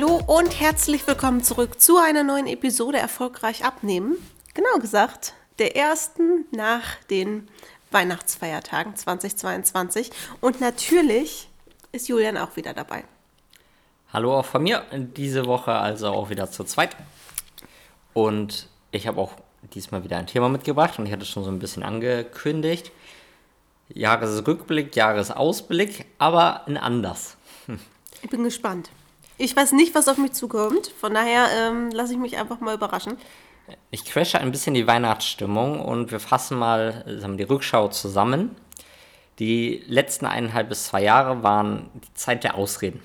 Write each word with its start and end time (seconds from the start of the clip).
Hallo 0.00 0.22
und 0.28 0.58
herzlich 0.58 1.06
willkommen 1.06 1.42
zurück 1.42 1.78
zu 1.78 1.98
einer 1.98 2.22
neuen 2.22 2.46
Episode 2.46 2.96
Erfolgreich 2.96 3.66
abnehmen. 3.66 4.16
Genau 4.54 4.78
gesagt, 4.78 5.34
der 5.58 5.76
ersten 5.76 6.46
nach 6.52 6.94
den 7.10 7.48
Weihnachtsfeiertagen 7.90 8.96
2022. 8.96 10.10
Und 10.40 10.58
natürlich 10.62 11.50
ist 11.92 12.08
Julian 12.08 12.38
auch 12.38 12.56
wieder 12.56 12.72
dabei. 12.72 13.04
Hallo 14.10 14.38
auch 14.38 14.46
von 14.46 14.62
mir, 14.62 14.86
diese 14.90 15.44
Woche 15.44 15.72
also 15.72 16.08
auch 16.08 16.30
wieder 16.30 16.50
zu 16.50 16.64
zweit. 16.64 16.96
Und 18.14 18.68
ich 18.92 19.06
habe 19.06 19.20
auch 19.20 19.32
diesmal 19.74 20.02
wieder 20.02 20.16
ein 20.16 20.26
Thema 20.26 20.48
mitgebracht 20.48 20.98
und 20.98 21.04
ich 21.04 21.12
hatte 21.12 21.24
es 21.24 21.28
schon 21.28 21.44
so 21.44 21.50
ein 21.50 21.58
bisschen 21.58 21.82
angekündigt. 21.82 22.90
Jahresrückblick, 23.90 24.96
Jahresausblick, 24.96 26.06
aber 26.16 26.66
ein 26.66 26.78
anders. 26.78 27.36
Ich 28.22 28.30
bin 28.30 28.44
gespannt. 28.44 28.88
Ich 29.40 29.56
weiß 29.56 29.72
nicht, 29.72 29.94
was 29.94 30.06
auf 30.06 30.18
mich 30.18 30.32
zukommt, 30.32 30.88
von 30.88 31.14
daher 31.14 31.46
ähm, 31.56 31.90
lasse 31.92 32.12
ich 32.12 32.18
mich 32.18 32.36
einfach 32.36 32.60
mal 32.60 32.74
überraschen. 32.74 33.16
Ich 33.90 34.04
crashe 34.04 34.38
ein 34.38 34.52
bisschen 34.52 34.74
die 34.74 34.86
Weihnachtsstimmung 34.86 35.80
und 35.80 36.10
wir 36.10 36.20
fassen 36.20 36.58
mal 36.58 37.04
wir, 37.06 37.38
die 37.38 37.44
Rückschau 37.44 37.88
zusammen. 37.88 38.54
Die 39.38 39.82
letzten 39.86 40.26
eineinhalb 40.26 40.68
bis 40.68 40.84
zwei 40.84 41.02
Jahre 41.04 41.42
waren 41.42 41.88
die 41.94 42.12
Zeit 42.12 42.44
der 42.44 42.56
Ausreden. 42.56 43.02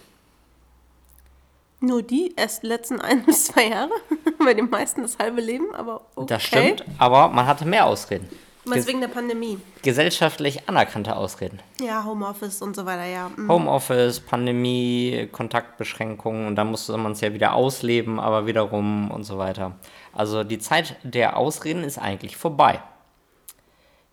Nur 1.80 2.04
die 2.04 2.34
erst 2.36 2.64
letzten 2.64 3.00
ein 3.00 3.24
bis 3.24 3.46
zwei 3.46 3.70
Jahre? 3.70 3.92
Bei 4.38 4.54
den 4.54 4.70
meisten 4.70 5.04
das 5.04 5.18
halbe 5.18 5.40
Leben, 5.40 5.74
aber 5.74 6.02
okay. 6.16 6.28
Das 6.28 6.44
stimmt, 6.44 6.84
aber 6.98 7.30
man 7.30 7.48
hatte 7.48 7.64
mehr 7.64 7.86
Ausreden. 7.86 8.28
Was 8.66 8.88
wegen 8.88 9.00
der 9.00 9.08
Pandemie? 9.08 9.60
Gesellschaftlich 9.84 10.68
anerkannte 10.68 11.16
Ausreden. 11.16 11.60
Ja, 11.80 12.04
Homeoffice 12.04 12.62
und 12.62 12.76
so 12.76 12.86
weiter, 12.86 13.06
ja. 13.06 13.30
Mhm. 13.36 13.50
Homeoffice, 13.50 14.20
Pandemie, 14.20 15.30
Kontaktbeschränkungen 15.32 16.48
und 16.48 16.56
dann 16.56 16.72
musste 16.72 16.98
man 16.98 17.12
es 17.12 17.22
ja 17.22 17.34
wieder 17.34 17.54
ausleben, 17.54 18.20
aber 18.20 18.48
wiederum 18.48 19.12
und 19.12 19.24
so 19.24 19.38
weiter. 19.38 19.74
Also 20.14 20.44
die 20.44 20.60
Zeit 20.60 20.96
der 21.04 21.38
Ausreden 21.38 21.84
ist 21.84 22.00
eigentlich 22.00 22.38
vorbei. 22.38 22.82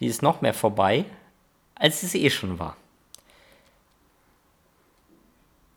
Die 0.00 0.06
ist 0.06 0.22
noch 0.22 0.42
mehr 0.42 0.54
vorbei, 0.54 1.06
als 1.74 2.02
es 2.02 2.14
eh 2.14 2.28
schon 2.28 2.58
war. 2.58 2.76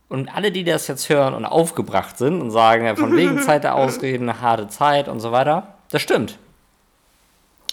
Und 0.10 0.34
alle, 0.36 0.52
die 0.52 0.64
das 0.64 0.88
jetzt 0.88 1.10
hören 1.10 1.34
und 1.34 1.46
aufgebracht 1.46 2.18
sind 2.18 2.42
und 2.42 2.52
sagen, 2.52 2.86
ja, 2.86 2.96
von 2.96 3.16
wegen 3.16 3.40
Zeit 3.42 3.64
der 3.64 3.76
Ausreden, 3.76 4.30
eine 4.30 4.42
harte 4.42 4.68
Zeit 4.68 5.08
und 5.08 5.20
so 5.20 5.32
weiter, 5.32 5.76
das 5.90 6.02
stimmt. 6.02 6.38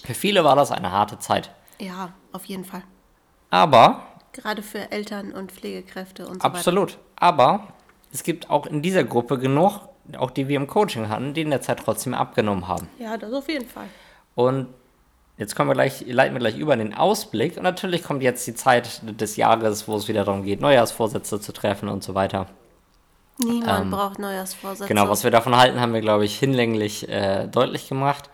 Für 0.04 0.14
viele 0.14 0.44
war 0.44 0.56
das 0.56 0.70
eine 0.70 0.90
harte 0.90 1.18
Zeit. 1.18 1.50
Ja, 1.78 2.12
auf 2.32 2.44
jeden 2.46 2.64
Fall. 2.64 2.82
Aber. 3.50 4.02
Gerade 4.32 4.62
für 4.62 4.90
Eltern 4.90 5.32
und 5.32 5.52
Pflegekräfte 5.52 6.26
und 6.26 6.42
so 6.42 6.48
absolut. 6.48 6.90
weiter. 6.90 6.96
Absolut. 6.96 6.98
Aber 7.16 7.68
es 8.12 8.22
gibt 8.22 8.50
auch 8.50 8.66
in 8.66 8.82
dieser 8.82 9.04
Gruppe 9.04 9.38
genug, 9.38 9.80
auch 10.16 10.30
die 10.30 10.48
wir 10.48 10.56
im 10.56 10.66
Coaching 10.66 11.08
hatten, 11.08 11.34
die 11.34 11.42
in 11.42 11.50
der 11.50 11.60
Zeit 11.60 11.80
trotzdem 11.80 12.14
abgenommen 12.14 12.66
haben. 12.66 12.88
Ja, 12.98 13.16
das 13.16 13.32
auf 13.32 13.48
jeden 13.48 13.66
Fall. 13.66 13.86
Und 14.34 14.68
jetzt 15.36 15.54
kommen 15.54 15.70
wir 15.70 15.74
gleich, 15.74 16.04
leiten 16.06 16.34
wir 16.34 16.40
gleich 16.40 16.56
über 16.56 16.72
in 16.72 16.80
den 16.80 16.94
Ausblick. 16.94 17.56
Und 17.56 17.62
natürlich 17.62 18.02
kommt 18.02 18.22
jetzt 18.22 18.46
die 18.46 18.54
Zeit 18.54 19.00
des 19.20 19.36
Jahres, 19.36 19.86
wo 19.86 19.96
es 19.96 20.08
wieder 20.08 20.24
darum 20.24 20.42
geht, 20.42 20.60
Neujahrsvorsätze 20.60 21.40
zu 21.40 21.52
treffen 21.52 21.88
und 21.88 22.02
so 22.02 22.14
weiter. 22.14 22.46
Niemand 23.38 23.86
ähm, 23.86 23.90
braucht 23.90 24.18
Neujahrsvorsätze. 24.18 24.88
Genau, 24.88 25.08
was 25.08 25.24
wir 25.24 25.30
davon 25.30 25.56
halten, 25.56 25.80
haben 25.80 25.94
wir, 25.94 26.00
glaube 26.00 26.24
ich, 26.24 26.38
hinlänglich 26.38 27.08
äh, 27.08 27.46
deutlich 27.48 27.88
gemacht. 27.88 28.30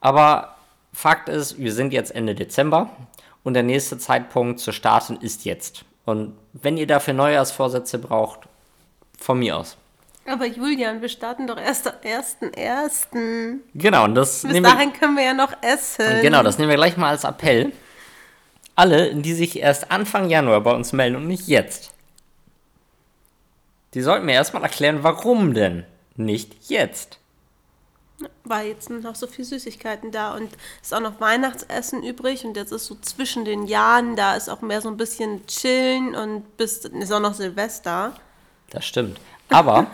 Aber 0.00 0.55
Fakt 0.96 1.28
ist, 1.28 1.58
wir 1.58 1.74
sind 1.74 1.92
jetzt 1.92 2.14
Ende 2.14 2.34
Dezember 2.34 2.88
und 3.44 3.52
der 3.52 3.62
nächste 3.62 3.98
Zeitpunkt 3.98 4.60
zu 4.60 4.72
starten 4.72 5.16
ist 5.16 5.44
jetzt. 5.44 5.84
Und 6.06 6.34
wenn 6.54 6.78
ihr 6.78 6.86
dafür 6.86 7.12
Neujahrsvorsätze 7.12 7.98
braucht, 7.98 8.48
von 9.18 9.38
mir 9.38 9.58
aus. 9.58 9.76
Aber 10.26 10.46
Julian, 10.46 11.02
wir 11.02 11.10
starten 11.10 11.46
doch 11.46 11.58
erst 11.58 11.86
am 11.86 11.96
1.1. 12.00 13.58
Genau, 13.74 14.04
und 14.04 14.14
das. 14.14 14.40
Bis 14.40 14.62
dahin 14.62 14.90
wir, 14.90 14.98
können 14.98 15.16
wir 15.18 15.24
ja 15.24 15.34
noch 15.34 15.52
essen. 15.60 16.22
Genau, 16.22 16.42
das 16.42 16.56
nehmen 16.56 16.70
wir 16.70 16.76
gleich 16.76 16.96
mal 16.96 17.10
als 17.10 17.24
Appell. 17.24 17.72
Alle, 18.74 19.14
die 19.14 19.34
sich 19.34 19.58
erst 19.58 19.90
Anfang 19.90 20.30
Januar 20.30 20.62
bei 20.62 20.72
uns 20.72 20.94
melden 20.94 21.16
und 21.16 21.26
nicht 21.26 21.46
jetzt, 21.46 21.92
die 23.92 24.00
sollten 24.00 24.24
mir 24.24 24.32
erstmal 24.32 24.62
erklären, 24.62 25.00
warum 25.02 25.52
denn 25.52 25.84
nicht 26.16 26.70
jetzt. 26.70 27.18
Weil 28.44 28.68
jetzt 28.68 28.88
sind 28.88 29.02
noch 29.02 29.14
so 29.14 29.26
viele 29.26 29.44
Süßigkeiten 29.44 30.10
da 30.10 30.34
und 30.34 30.50
ist 30.80 30.94
auch 30.94 31.00
noch 31.00 31.20
Weihnachtsessen 31.20 32.02
übrig 32.02 32.44
und 32.44 32.56
jetzt 32.56 32.72
ist 32.72 32.86
so 32.86 32.96
zwischen 33.02 33.44
den 33.44 33.66
Jahren, 33.66 34.16
da 34.16 34.34
ist 34.34 34.48
auch 34.48 34.62
mehr 34.62 34.80
so 34.80 34.88
ein 34.88 34.96
bisschen 34.96 35.46
chillen 35.46 36.14
und 36.14 36.56
bis 36.56 36.78
ist 36.78 37.12
auch 37.12 37.20
noch 37.20 37.34
Silvester. 37.34 38.14
Das 38.70 38.86
stimmt. 38.86 39.20
Aber 39.50 39.86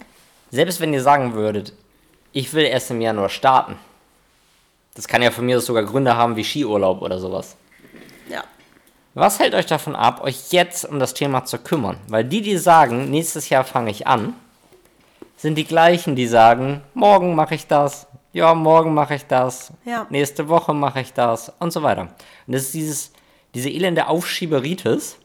selbst 0.50 0.80
wenn 0.80 0.92
ihr 0.92 1.02
sagen 1.02 1.32
würdet, 1.34 1.72
ich 2.32 2.52
will 2.52 2.64
erst 2.64 2.90
im 2.90 3.00
Januar 3.00 3.30
starten, 3.30 3.76
das 4.94 5.08
kann 5.08 5.22
ja 5.22 5.30
von 5.30 5.46
mir 5.46 5.60
sogar 5.60 5.84
Gründe 5.84 6.16
haben 6.16 6.36
wie 6.36 6.44
Skiurlaub 6.44 7.00
oder 7.00 7.18
sowas. 7.18 7.56
Ja. 8.28 8.44
Was 9.14 9.38
hält 9.38 9.54
euch 9.54 9.66
davon 9.66 9.96
ab, 9.96 10.22
euch 10.22 10.52
jetzt 10.52 10.84
um 10.84 10.98
das 10.98 11.14
Thema 11.14 11.44
zu 11.44 11.58
kümmern? 11.58 11.96
Weil 12.08 12.24
die, 12.24 12.42
die 12.42 12.58
sagen, 12.58 13.10
nächstes 13.10 13.48
Jahr 13.48 13.64
fange 13.64 13.90
ich 13.90 14.06
an, 14.06 14.34
sind 15.40 15.54
die 15.54 15.64
gleichen, 15.64 16.16
die 16.16 16.26
sagen, 16.26 16.82
morgen 16.92 17.34
mache 17.34 17.54
ich 17.54 17.66
das, 17.66 18.06
ja, 18.34 18.54
morgen 18.54 18.92
mache 18.92 19.14
ich 19.14 19.26
das, 19.26 19.72
ja. 19.86 20.06
nächste 20.10 20.50
Woche 20.50 20.74
mache 20.74 21.00
ich 21.00 21.14
das 21.14 21.50
und 21.58 21.72
so 21.72 21.82
weiter. 21.82 22.02
Und 22.46 22.54
das 22.54 22.64
ist 22.64 22.74
dieses, 22.74 23.12
diese 23.54 23.70
elende 23.70 24.06
Aufschieberitis. 24.06 25.16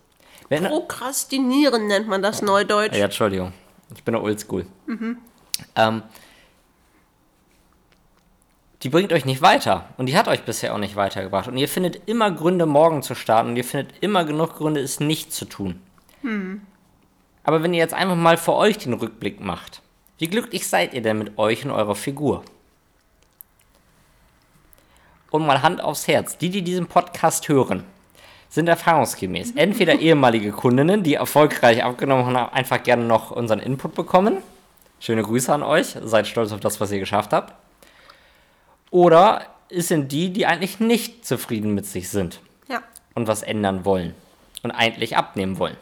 Wenn, 0.47 0.63
Prokrastinieren 0.63 1.87
nennt 1.87 2.07
man 2.07 2.21
das 2.21 2.41
neudeutsch. 2.41 2.95
Ja, 2.95 3.05
Entschuldigung. 3.05 3.51
Ich 3.93 4.03
bin 4.05 4.15
oldschool. 4.15 4.65
Mhm. 4.85 5.17
Ähm, 5.75 6.03
die 8.83 8.89
bringt 8.89 9.11
euch 9.11 9.25
nicht 9.25 9.41
weiter. 9.41 9.89
Und 9.97 10.05
die 10.05 10.17
hat 10.17 10.29
euch 10.29 10.43
bisher 10.43 10.73
auch 10.73 10.77
nicht 10.77 10.95
weitergebracht. 10.95 11.49
Und 11.49 11.57
ihr 11.57 11.67
findet 11.67 12.07
immer 12.07 12.31
Gründe, 12.31 12.65
morgen 12.65 13.01
zu 13.01 13.15
starten. 13.15 13.49
Und 13.49 13.57
ihr 13.57 13.65
findet 13.65 13.97
immer 14.01 14.23
genug 14.23 14.55
Gründe, 14.55 14.79
es 14.79 15.01
nicht 15.01 15.33
zu 15.33 15.43
tun. 15.43 15.81
Hm. 16.21 16.61
Aber 17.43 17.63
wenn 17.63 17.73
ihr 17.73 17.79
jetzt 17.79 17.93
einfach 17.93 18.15
mal 18.15 18.37
für 18.37 18.53
euch 18.53 18.77
den 18.77 18.93
Rückblick 18.93 19.41
macht, 19.41 19.81
wie 20.17 20.27
glücklich 20.27 20.67
seid 20.67 20.93
ihr 20.93 21.01
denn 21.01 21.17
mit 21.17 21.37
euch 21.37 21.65
und 21.65 21.71
eurer 21.71 21.95
Figur? 21.95 22.43
Und 25.29 25.45
mal 25.45 25.61
Hand 25.61 25.81
aufs 25.81 26.07
Herz, 26.07 26.37
die, 26.37 26.49
die 26.49 26.61
diesen 26.61 26.87
Podcast 26.87 27.49
hören, 27.49 27.83
sind 28.49 28.69
erfahrungsgemäß 28.69 29.51
entweder 29.55 29.99
ehemalige 29.99 30.51
Kundinnen, 30.51 31.03
die 31.03 31.15
erfolgreich 31.15 31.83
abgenommen 31.83 32.25
haben, 32.25 32.53
einfach 32.53 32.81
gerne 32.83 33.03
noch 33.03 33.31
unseren 33.31 33.59
Input 33.59 33.95
bekommen. 33.95 34.37
Schöne 34.99 35.23
Grüße 35.23 35.53
an 35.53 35.63
euch, 35.63 35.97
seid 36.01 36.27
stolz 36.27 36.53
auf 36.53 36.61
das, 36.61 36.79
was 36.79 36.91
ihr 36.91 36.99
geschafft 36.99 37.33
habt. 37.33 37.53
Oder 38.91 39.45
es 39.69 39.89
sind 39.89 40.11
die, 40.13 40.31
die 40.31 40.45
eigentlich 40.45 40.79
nicht 40.79 41.25
zufrieden 41.25 41.73
mit 41.73 41.85
sich 41.85 42.09
sind 42.09 42.39
ja. 42.69 42.81
und 43.13 43.27
was 43.27 43.43
ändern 43.43 43.83
wollen 43.83 44.15
und 44.63 44.71
eigentlich 44.71 45.17
abnehmen 45.17 45.59
wollen. 45.59 45.75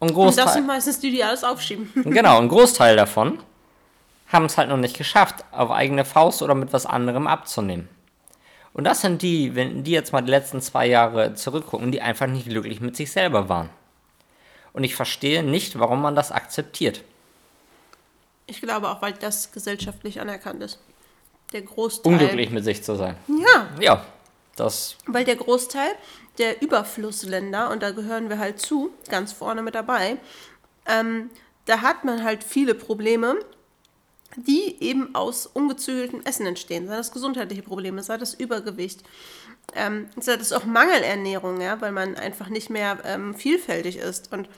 Und, 0.00 0.12
und 0.12 0.38
das 0.38 0.54
sind 0.54 0.66
meistens 0.66 1.00
die, 1.00 1.10
die 1.10 1.24
alles 1.24 1.42
aufschieben. 1.42 1.90
genau, 2.04 2.38
ein 2.38 2.48
Großteil 2.48 2.96
davon 2.96 3.38
haben 4.28 4.44
es 4.44 4.58
halt 4.58 4.68
noch 4.68 4.76
nicht 4.76 4.96
geschafft, 4.96 5.44
auf 5.52 5.70
eigene 5.70 6.04
Faust 6.04 6.42
oder 6.42 6.54
mit 6.54 6.72
was 6.72 6.86
anderem 6.86 7.26
abzunehmen. 7.26 7.88
Und 8.74 8.84
das 8.84 9.00
sind 9.00 9.22
die, 9.22 9.54
wenn 9.54 9.82
die 9.82 9.90
jetzt 9.90 10.12
mal 10.12 10.20
die 10.20 10.30
letzten 10.30 10.60
zwei 10.60 10.86
Jahre 10.86 11.34
zurückgucken, 11.34 11.90
die 11.90 12.00
einfach 12.00 12.26
nicht 12.26 12.46
glücklich 12.46 12.80
mit 12.80 12.94
sich 12.94 13.10
selber 13.10 13.48
waren. 13.48 13.70
Und 14.72 14.84
ich 14.84 14.94
verstehe 14.94 15.42
nicht, 15.42 15.78
warum 15.78 16.02
man 16.02 16.14
das 16.14 16.30
akzeptiert. 16.30 17.02
Ich 18.46 18.60
glaube 18.60 18.88
auch, 18.88 19.02
weil 19.02 19.14
das 19.14 19.50
gesellschaftlich 19.50 20.20
anerkannt 20.20 20.62
ist. 20.62 20.78
Der 21.52 21.62
Großteil. 21.62 22.12
Unglücklich 22.12 22.50
mit 22.50 22.64
sich 22.64 22.84
zu 22.84 22.94
sein. 22.94 23.16
Ja. 23.26 23.68
Ja. 23.80 24.04
Das 24.58 24.96
weil 25.06 25.24
der 25.24 25.36
Großteil 25.36 25.90
der 26.38 26.62
Überflussländer, 26.62 27.70
und 27.70 27.82
da 27.82 27.90
gehören 27.90 28.28
wir 28.28 28.38
halt 28.38 28.60
zu, 28.60 28.90
ganz 29.08 29.32
vorne 29.32 29.62
mit 29.62 29.74
dabei, 29.74 30.18
ähm, 30.86 31.30
da 31.66 31.82
hat 31.82 32.04
man 32.04 32.24
halt 32.24 32.44
viele 32.44 32.74
Probleme, 32.74 33.36
die 34.36 34.76
eben 34.80 35.14
aus 35.14 35.46
ungezügeltem 35.46 36.22
Essen 36.24 36.46
entstehen. 36.46 36.86
Sei 36.86 36.96
das 36.96 37.12
gesundheitliche 37.12 37.62
Probleme, 37.62 38.02
sei 38.02 38.16
das 38.18 38.34
Übergewicht, 38.34 39.02
ähm, 39.74 40.08
sei 40.18 40.36
das 40.36 40.52
auch 40.52 40.64
Mangelernährung, 40.64 41.60
ja, 41.60 41.80
weil 41.80 41.92
man 41.92 42.14
einfach 42.16 42.48
nicht 42.48 42.70
mehr 42.70 42.98
ähm, 43.04 43.34
vielfältig 43.34 43.96
ist. 43.96 44.32
Und 44.32 44.48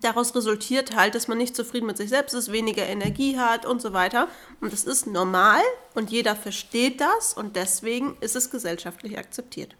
daraus 0.00 0.34
resultiert 0.34 0.96
halt, 0.96 1.14
dass 1.14 1.28
man 1.28 1.38
nicht 1.38 1.54
zufrieden 1.54 1.86
mit 1.86 1.96
sich 1.96 2.08
selbst 2.08 2.32
ist, 2.32 2.50
weniger 2.50 2.86
Energie 2.86 3.38
hat 3.38 3.66
und 3.66 3.82
so 3.82 3.92
weiter. 3.92 4.28
Und 4.60 4.72
das 4.72 4.84
ist 4.84 5.06
normal 5.06 5.60
und 5.94 6.10
jeder 6.10 6.34
versteht 6.34 7.00
das 7.00 7.34
und 7.34 7.56
deswegen 7.56 8.16
ist 8.20 8.36
es 8.36 8.50
gesellschaftlich 8.50 9.18
akzeptiert. 9.18 9.74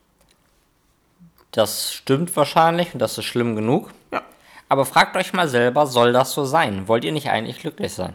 Das 1.50 1.92
stimmt 1.92 2.34
wahrscheinlich 2.36 2.92
und 2.92 2.98
das 2.98 3.18
ist 3.18 3.24
schlimm 3.24 3.56
genug. 3.56 3.90
Ja. 4.12 4.22
Aber 4.68 4.86
fragt 4.86 5.16
euch 5.16 5.32
mal 5.32 5.48
selber, 5.48 5.86
soll 5.86 6.12
das 6.12 6.32
so 6.32 6.44
sein? 6.44 6.88
Wollt 6.88 7.04
ihr 7.04 7.12
nicht 7.12 7.28
eigentlich 7.28 7.58
glücklich 7.58 7.92
sein? 7.92 8.14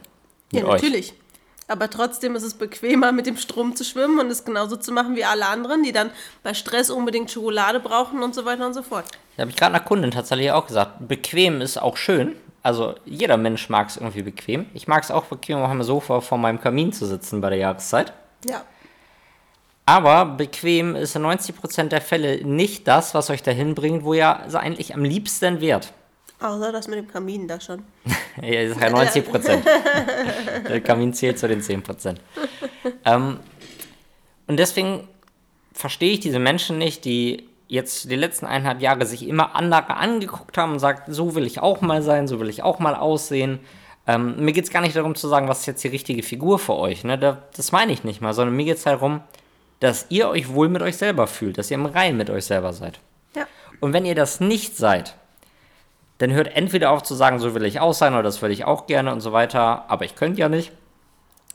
ja, 0.51 0.63
natürlich. 0.63 1.11
Euch? 1.11 1.17
Aber 1.67 1.89
trotzdem 1.89 2.35
ist 2.35 2.43
es 2.43 2.53
bequemer, 2.53 3.11
mit 3.11 3.25
dem 3.25 3.37
Strom 3.37 3.75
zu 3.75 3.83
schwimmen 3.83 4.19
und 4.19 4.27
es 4.27 4.45
genauso 4.45 4.77
zu 4.77 4.91
machen 4.91 5.15
wie 5.15 5.25
alle 5.25 5.47
anderen, 5.47 5.83
die 5.83 5.91
dann 5.91 6.11
bei 6.41 6.53
Stress 6.53 6.89
unbedingt 6.89 7.29
Schokolade 7.29 7.79
brauchen 7.79 8.23
und 8.23 8.33
so 8.33 8.45
weiter 8.45 8.65
und 8.65 8.73
so 8.73 8.83
fort. 8.83 9.05
Da 9.37 9.41
habe 9.41 9.51
ich 9.51 9.55
gerade 9.55 9.75
einer 9.75 9.83
Kundin 9.83 10.09
tatsächlich 10.09 10.51
auch 10.51 10.65
gesagt, 10.65 11.07
bequem 11.07 11.61
ist 11.61 11.77
auch 11.77 11.95
schön. 11.95 12.35
Also 12.63 12.95
jeder 13.05 13.37
Mensch 13.37 13.69
mag 13.69 13.87
es 13.87 13.97
irgendwie 13.97 14.23
bequem. 14.23 14.65
Ich 14.73 14.87
mag 14.87 15.03
es 15.03 15.11
auch 15.11 15.25
bequem, 15.25 15.59
auf 15.59 15.69
einem 15.69 15.83
Sofa 15.83 16.21
vor 16.21 16.39
meinem 16.39 16.59
Kamin 16.59 16.91
zu 16.91 17.05
sitzen 17.05 17.39
bei 17.39 17.51
der 17.51 17.59
Jahreszeit. 17.59 18.13
Ja. 18.49 18.63
Aber 19.85 20.25
bequem 20.25 20.95
ist 20.95 21.15
in 21.15 21.21
90% 21.21 21.83
der 21.83 22.01
Fälle 22.01 22.43
nicht 22.43 22.87
das, 22.87 23.13
was 23.13 23.29
euch 23.29 23.43
dahin 23.43 23.75
bringt, 23.75 24.03
wo 24.03 24.15
ihr 24.15 24.27
eigentlich 24.55 24.95
am 24.95 25.03
liebsten 25.03 25.61
wärt. 25.61 25.93
Außer 26.39 26.71
das 26.71 26.87
mit 26.87 26.97
dem 26.97 27.07
Kamin 27.07 27.47
da 27.47 27.59
schon. 27.59 27.83
Ja, 28.39 28.63
das 28.63 28.77
ist 28.77 28.81
ja 28.83 28.89
90 28.91 29.25
Prozent. 29.25 29.65
Der 30.69 30.79
Kamin 30.81 31.11
zählt 31.11 31.39
zu 31.39 31.47
den 31.47 31.59
10 31.59 31.81
Prozent. 31.81 32.21
Ähm, 33.03 33.39
und 34.45 34.57
deswegen 34.57 35.07
verstehe 35.73 36.11
ich 36.11 36.19
diese 36.19 36.37
Menschen 36.37 36.77
nicht, 36.77 37.03
die 37.05 37.49
jetzt 37.67 38.09
die 38.09 38.15
letzten 38.15 38.45
eineinhalb 38.45 38.81
Jahre 38.81 39.05
sich 39.05 39.27
immer 39.27 39.55
andere 39.55 39.97
angeguckt 39.97 40.57
haben 40.57 40.73
und 40.73 40.79
sagt, 40.79 41.13
so 41.13 41.35
will 41.35 41.45
ich 41.45 41.59
auch 41.59 41.81
mal 41.81 42.01
sein, 42.01 42.27
so 42.27 42.39
will 42.39 42.49
ich 42.49 42.63
auch 42.63 42.79
mal 42.79 42.95
aussehen. 42.95 43.59
Ähm, 44.05 44.43
mir 44.43 44.53
geht 44.53 44.63
es 44.63 44.71
gar 44.71 44.81
nicht 44.81 44.95
darum 44.95 45.15
zu 45.15 45.27
sagen, 45.27 45.47
was 45.47 45.61
ist 45.61 45.65
jetzt 45.65 45.83
die 45.83 45.89
richtige 45.89 46.23
Figur 46.23 46.59
für 46.59 46.75
euch. 46.75 47.03
Ne? 47.03 47.17
Da, 47.17 47.43
das 47.55 47.71
meine 47.71 47.91
ich 47.91 48.03
nicht 48.03 48.21
mal, 48.21 48.33
sondern 48.33 48.55
mir 48.55 48.65
geht 48.65 48.77
es 48.77 48.83
darum, 48.83 49.21
dass 49.79 50.07
ihr 50.09 50.29
euch 50.29 50.53
wohl 50.53 50.69
mit 50.69 50.81
euch 50.81 50.97
selber 50.97 51.27
fühlt, 51.27 51.57
dass 51.57 51.69
ihr 51.69 51.75
im 51.75 51.85
Reinen 51.85 52.17
mit 52.17 52.29
euch 52.29 52.45
selber 52.45 52.73
seid. 52.73 52.99
Ja. 53.35 53.45
Und 53.79 53.93
wenn 53.93 54.05
ihr 54.05 54.15
das 54.15 54.39
nicht 54.39 54.77
seid, 54.77 55.15
dann 56.19 56.31
hört 56.31 56.55
entweder 56.55 56.91
auf 56.91 57.03
zu 57.03 57.13
sagen, 57.13 57.39
so 57.39 57.53
will 57.53 57.65
ich 57.65 57.79
auch 57.79 57.93
sein 57.93 58.13
oder 58.13 58.23
das 58.23 58.41
will 58.41 58.49
ich 58.49 58.65
auch 58.65 58.87
gerne 58.87 59.11
und 59.11 59.21
so 59.21 59.33
weiter, 59.33 59.85
aber 59.87 60.05
ich 60.05 60.15
könnte 60.15 60.39
ja 60.39 60.49
nicht, 60.49 60.71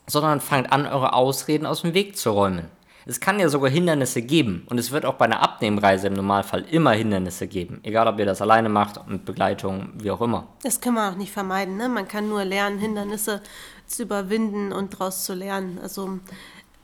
sondern 0.07 0.41
fangt 0.41 0.73
an, 0.73 0.87
eure 0.87 1.15
Ausreden 1.15 1.67
aus 1.67 1.83
dem 1.83 1.95
Weg 1.95 2.17
zu 2.17 2.31
räumen. 2.31 2.69
Es 3.07 3.21
kann 3.21 3.41
ja 3.41 3.49
sogar 3.49 3.71
Hindernisse 3.71 4.23
geben 4.23 4.65
und 4.69 4.79
es 4.79 4.91
wird 4.93 5.05
auch 5.05 5.15
bei 5.15 5.25
einer 5.25 5.43
Abnehmreise 5.43 6.07
im 6.07 6.15
Normalfall 6.15 6.65
immer 6.71 6.93
Hindernisse 6.93 7.49
geben, 7.49 7.81
egal 7.83 8.07
ob 8.07 8.19
ihr 8.19 8.27
das 8.27 8.41
alleine 8.41 8.69
macht, 8.69 9.07
mit 9.09 9.25
Begleitung, 9.25 9.91
wie 9.99 10.11
auch 10.11 10.21
immer. 10.21 10.49
Das 10.63 10.81
kann 10.81 10.95
man 10.95 11.13
auch 11.13 11.17
nicht 11.17 11.33
vermeiden. 11.33 11.77
Ne? 11.77 11.89
Man 11.89 12.07
kann 12.07 12.29
nur 12.29 12.45
lernen, 12.45 12.79
Hindernisse 12.79 13.43
zu 13.87 14.05
überwinden 14.05 14.73
und 14.73 14.95
daraus 14.95 15.25
zu 15.25 15.35
lernen. 15.35 15.79
Also 15.83 16.19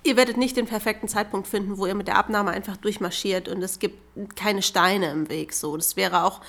ihr 0.03 0.17
werdet 0.17 0.37
nicht 0.37 0.57
den 0.57 0.67
perfekten 0.67 1.09
Zeitpunkt 1.09 1.47
finden, 1.47 1.79
wo 1.79 1.87
ihr 1.87 1.95
mit 1.95 2.09
der 2.09 2.19
Abnahme 2.19 2.51
einfach 2.51 2.77
durchmarschiert 2.77 3.49
und 3.49 3.63
es 3.63 3.79
gibt 3.79 3.99
keine 4.37 4.63
Steine 4.63 5.11
im 5.11 5.29
Weg. 5.29 5.53
So, 5.53 5.77
das 5.77 5.97
wäre 5.97 6.25
auch 6.25 6.41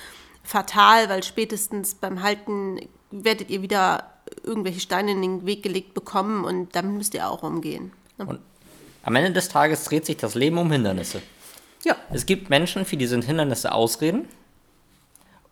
fatal, 0.42 1.08
weil 1.08 1.22
spätestens 1.22 1.94
beim 1.94 2.22
Halten 2.22 2.80
werdet 3.10 3.50
ihr 3.50 3.62
wieder 3.62 4.04
irgendwelche 4.42 4.80
Steine 4.80 5.12
in 5.12 5.22
den 5.22 5.46
Weg 5.46 5.62
gelegt 5.62 5.94
bekommen 5.94 6.44
und 6.44 6.74
damit 6.74 6.96
müsst 6.96 7.14
ihr 7.14 7.28
auch 7.28 7.42
umgehen. 7.42 7.92
Und 8.18 8.40
am 9.02 9.16
Ende 9.16 9.32
des 9.32 9.48
Tages 9.48 9.84
dreht 9.84 10.06
sich 10.06 10.16
das 10.16 10.34
Leben 10.34 10.58
um 10.58 10.70
Hindernisse. 10.70 11.22
Ja, 11.84 11.96
Es 12.12 12.26
gibt 12.26 12.50
Menschen, 12.50 12.84
für 12.84 12.96
die 12.96 13.06
sind 13.06 13.24
Hindernisse 13.24 13.72
Ausreden 13.72 14.28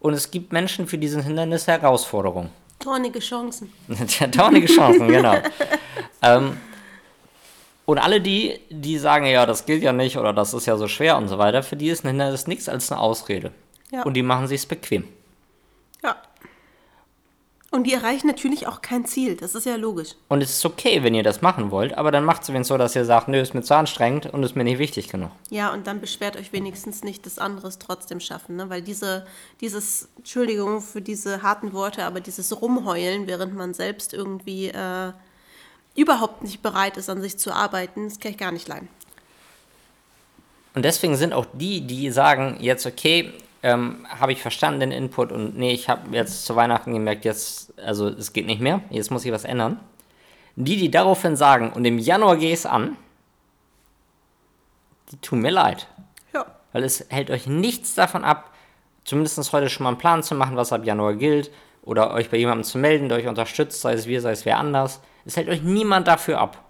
und 0.00 0.12
es 0.14 0.30
gibt 0.30 0.52
Menschen, 0.52 0.86
für 0.86 0.98
die 0.98 1.08
sind 1.08 1.22
Hindernisse 1.22 1.72
Herausforderungen. 1.72 2.50
tornige 2.78 3.18
Chancen. 3.20 3.72
Tausende 4.32 4.66
Chancen, 4.66 5.08
genau. 5.16 5.36
ähm, 6.22 6.56
und 7.86 7.98
alle 7.98 8.20
die, 8.20 8.60
die 8.68 8.98
sagen, 8.98 9.24
ja, 9.26 9.46
das 9.46 9.64
gilt 9.64 9.82
ja 9.82 9.94
nicht 9.94 10.18
oder 10.18 10.34
das 10.34 10.52
ist 10.52 10.66
ja 10.66 10.76
so 10.76 10.88
schwer 10.88 11.16
und 11.16 11.28
so 11.28 11.38
weiter, 11.38 11.62
für 11.62 11.76
die 11.76 11.88
ist 11.88 12.04
ein 12.04 12.08
Hindernis 12.08 12.46
nichts 12.46 12.68
als 12.68 12.92
eine 12.92 13.00
Ausrede. 13.00 13.50
Ja. 13.90 14.02
Und 14.02 14.12
die 14.14 14.22
machen 14.22 14.46
sich's 14.46 14.66
bequem. 14.66 15.04
Ja. 16.04 16.16
Und 17.70 17.84
die 17.84 17.92
erreichen 17.92 18.26
natürlich 18.26 18.66
auch 18.66 18.80
kein 18.80 19.04
Ziel. 19.04 19.36
Das 19.36 19.54
ist 19.54 19.66
ja 19.66 19.76
logisch. 19.76 20.14
Und 20.28 20.42
es 20.42 20.50
ist 20.50 20.64
okay, 20.64 21.02
wenn 21.02 21.14
ihr 21.14 21.22
das 21.22 21.42
machen 21.42 21.70
wollt, 21.70 21.92
aber 21.98 22.10
dann 22.10 22.24
macht 22.24 22.42
es 22.42 22.48
wenigstens 22.48 22.68
so, 22.68 22.78
dass 22.78 22.96
ihr 22.96 23.04
sagt, 23.04 23.28
nö, 23.28 23.38
ist 23.38 23.52
mir 23.52 23.62
zu 23.62 23.76
anstrengend 23.76 24.24
und 24.26 24.42
ist 24.42 24.56
mir 24.56 24.64
nicht 24.64 24.78
wichtig 24.78 25.10
genug. 25.10 25.30
Ja, 25.50 25.70
und 25.74 25.86
dann 25.86 26.00
beschwert 26.00 26.38
euch 26.38 26.50
wenigstens 26.54 27.04
nicht, 27.04 27.26
dass 27.26 27.38
andere 27.38 27.68
es 27.68 27.78
trotzdem 27.78 28.20
schaffen, 28.20 28.56
ne? 28.56 28.70
Weil 28.70 28.80
diese, 28.80 29.26
dieses, 29.60 30.08
Entschuldigung 30.16 30.80
für 30.80 31.02
diese 31.02 31.42
harten 31.42 31.74
Worte, 31.74 32.04
aber 32.04 32.20
dieses 32.20 32.58
Rumheulen, 32.58 33.26
während 33.26 33.54
man 33.54 33.74
selbst 33.74 34.14
irgendwie 34.14 34.68
äh, 34.68 35.12
überhaupt 35.94 36.42
nicht 36.42 36.62
bereit 36.62 36.96
ist, 36.96 37.10
an 37.10 37.20
sich 37.20 37.38
zu 37.38 37.52
arbeiten, 37.52 38.08
das 38.08 38.18
kann 38.18 38.30
ich 38.30 38.38
gar 38.38 38.52
nicht 38.52 38.66
leiden. 38.66 38.88
Und 40.74 40.86
deswegen 40.86 41.16
sind 41.16 41.34
auch 41.34 41.46
die, 41.52 41.82
die 41.82 42.10
sagen, 42.10 42.56
jetzt 42.60 42.86
okay, 42.86 43.34
ähm, 43.68 44.06
habe 44.08 44.32
ich 44.32 44.40
verstanden 44.40 44.80
den 44.80 44.92
Input 44.92 45.32
und 45.32 45.56
nee, 45.56 45.72
ich 45.72 45.88
habe 45.88 46.14
jetzt 46.16 46.44
zu 46.46 46.56
Weihnachten 46.56 46.92
gemerkt, 46.92 47.24
jetzt, 47.24 47.78
also 47.78 48.08
es 48.08 48.32
geht 48.32 48.46
nicht 48.46 48.60
mehr, 48.60 48.80
jetzt 48.90 49.10
muss 49.10 49.24
ich 49.24 49.32
was 49.32 49.44
ändern. 49.44 49.80
Die, 50.56 50.76
die 50.76 50.90
daraufhin 50.90 51.36
sagen, 51.36 51.72
und 51.72 51.84
im 51.84 51.98
Januar 51.98 52.36
gehe 52.36 52.48
ich 52.48 52.60
es 52.60 52.66
an, 52.66 52.96
die 55.12 55.16
tun 55.18 55.40
mir 55.40 55.50
leid. 55.50 55.86
Ja. 56.34 56.46
Weil 56.72 56.84
es 56.84 57.06
hält 57.10 57.30
euch 57.30 57.46
nichts 57.46 57.94
davon 57.94 58.24
ab, 58.24 58.52
zumindest 59.04 59.52
heute 59.52 59.68
schon 59.68 59.84
mal 59.84 59.90
einen 59.90 59.98
Plan 59.98 60.22
zu 60.22 60.34
machen, 60.34 60.56
was 60.56 60.72
ab 60.72 60.84
Januar 60.84 61.14
gilt, 61.14 61.50
oder 61.82 62.12
euch 62.12 62.28
bei 62.28 62.36
jemandem 62.36 62.64
zu 62.64 62.76
melden, 62.76 63.08
der 63.08 63.18
euch 63.18 63.28
unterstützt, 63.28 63.80
sei 63.80 63.94
es 63.94 64.06
wir, 64.06 64.20
sei 64.20 64.32
es 64.32 64.44
wer 64.44 64.58
anders. 64.58 65.00
Es 65.24 65.36
hält 65.36 65.48
euch 65.48 65.62
niemand 65.62 66.06
dafür 66.06 66.38
ab. 66.38 66.62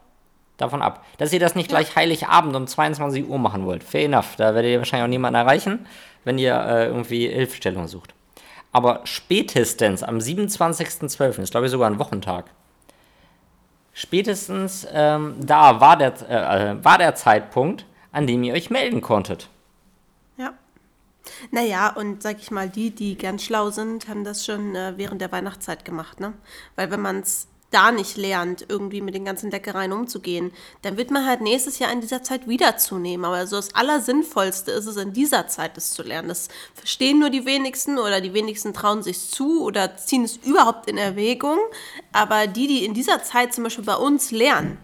Davon 0.59 0.83
ab. 0.83 1.05
Dass 1.19 1.33
ihr 1.33 1.41
das 1.41 1.55
nicht 1.55 1.69
gleich 1.69 1.97
Heiligabend 1.97 2.55
um 2.55 2.67
22 2.67 3.29
Uhr 3.29 3.39
machen 3.39 3.65
wollt. 3.65 3.85
Fair 3.85 4.05
enough. 4.05 4.37
Da 4.37 4.55
werdet 4.55 4.73
ihr 4.73 4.79
wahrscheinlich 4.79 5.05
auch 5.05 5.11
niemanden 5.11 5.37
erreichen, 5.37 5.87
wenn 6.29 6.39
ihr 6.39 6.55
äh, 6.55 6.87
irgendwie 6.87 7.27
Hilfestellung 7.27 7.89
sucht. 7.89 8.15
Aber 8.71 9.01
spätestens 9.05 10.03
am 10.03 10.19
27.12., 10.19 11.41
ist 11.43 11.51
glaube 11.51 11.67
ich 11.67 11.73
sogar 11.73 11.91
ein 11.91 11.99
Wochentag, 11.99 12.51
spätestens 13.95 14.87
ähm, 14.93 15.37
da 15.41 15.81
war 15.81 15.97
der, 15.97 16.13
äh, 16.29 16.73
äh, 16.73 16.85
war 16.85 16.99
der 16.99 17.15
Zeitpunkt, 17.15 17.87
an 18.13 18.27
dem 18.27 18.45
ihr 18.45 18.53
euch 18.53 18.69
melden 18.69 19.01
konntet. 19.01 19.49
Ja. 20.37 20.53
Naja, 21.51 21.89
und 21.97 22.23
sag 22.23 22.39
ich 22.39 22.51
mal, 22.51 22.69
die, 22.69 22.91
die 22.91 23.17
ganz 23.17 23.43
schlau 23.43 23.71
sind, 23.71 24.07
haben 24.07 24.23
das 24.23 24.45
schon 24.45 24.77
äh, 24.77 24.93
während 24.97 25.23
der 25.23 25.33
Weihnachtszeit 25.33 25.87
gemacht, 25.87 26.21
ne? 26.21 26.35
Weil 26.77 26.91
wenn 26.91 27.01
man 27.01 27.21
es 27.21 27.49
da 27.71 27.93
nicht 27.93 28.17
lernt, 28.17 28.65
irgendwie 28.69 29.01
mit 29.01 29.15
den 29.15 29.25
ganzen 29.25 29.51
Leckereien 29.51 29.93
umzugehen, 29.93 30.53
dann 30.83 30.97
wird 30.97 31.11
man 31.11 31.27
halt 31.27 31.41
nächstes 31.41 31.79
Jahr 31.79 31.93
in 31.93 32.01
dieser 32.01 32.23
Zeit 32.23 32.49
wieder 32.49 32.77
zunehmen. 32.79 33.25
Aber 33.25 33.47
so 33.47 33.57
das 33.57 33.75
Allersinnvollste 33.75 34.71
ist 34.71 34.87
es, 34.87 34.97
in 34.97 35.13
dieser 35.13 35.49
Zeit 35.49 35.77
es 35.77 35.93
zu 35.93 36.03
lernen. 36.03 36.29
Das 36.29 36.49
verstehen 36.75 37.19
nur 37.19 37.31
die 37.31 37.45
wenigsten 37.45 37.99
oder 37.99 38.21
die 38.21 38.33
wenigsten 38.33 38.73
trauen 38.73 39.03
sich 39.03 39.29
zu 39.31 39.63
oder 39.63 39.97
ziehen 39.97 40.25
es 40.25 40.39
überhaupt 40.39 40.89
in 40.89 40.97
Erwägung. 40.97 41.59
Aber 42.13 42.47
die, 42.47 42.67
die 42.67 42.85
in 42.85 42.95
dieser 42.95 43.23
Zeit 43.23 43.53
zum 43.53 43.65
Beispiel 43.65 43.85
bei 43.85 43.97
uns 43.97 44.31
lernen, 44.31 44.79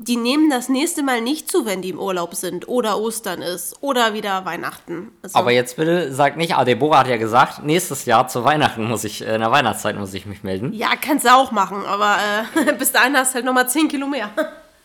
die 0.00 0.16
nehmen 0.16 0.48
das 0.48 0.68
nächste 0.68 1.02
Mal 1.02 1.20
nicht 1.20 1.50
zu, 1.50 1.66
wenn 1.66 1.82
die 1.82 1.88
im 1.88 1.98
Urlaub 1.98 2.36
sind 2.36 2.68
oder 2.68 2.98
Ostern 3.00 3.42
ist 3.42 3.76
oder 3.82 4.14
wieder 4.14 4.44
Weihnachten. 4.44 5.10
Also, 5.22 5.36
Aber 5.36 5.50
jetzt 5.50 5.76
bitte 5.76 6.12
sag 6.12 6.36
nicht, 6.36 6.54
ah, 6.54 6.64
Deborah 6.64 7.00
hat 7.00 7.08
ja 7.08 7.16
gesagt, 7.16 7.64
nächstes 7.64 8.04
Jahr 8.04 8.28
zu 8.28 8.44
Weihnachten 8.44 8.84
muss 8.84 9.02
ich, 9.02 9.26
äh, 9.26 9.34
in 9.34 9.40
der 9.40 9.50
Weihnachtszeit 9.50 9.98
muss 9.98 10.14
ich 10.14 10.24
mich 10.24 10.44
melden. 10.44 10.72
ja, 10.72 10.90
kannst 11.00 11.24
du 11.26 11.34
auch 11.34 11.50
machen, 11.50 11.84
aber 11.84 12.16
äh, 12.54 12.72
bis 12.78 12.92
dahin 12.92 13.16
hast 13.16 13.32
du 13.32 13.34
halt 13.36 13.44
nochmal 13.44 13.68
10 13.68 13.88
Kilo 13.88 14.06
mehr. 14.06 14.30